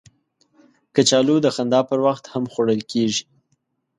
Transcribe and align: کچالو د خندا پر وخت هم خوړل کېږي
کچالو 0.95 1.35
د 1.41 1.47
خندا 1.55 1.81
پر 1.89 1.99
وخت 2.07 2.23
هم 2.33 2.43
خوړل 2.51 2.81
کېږي 2.91 3.23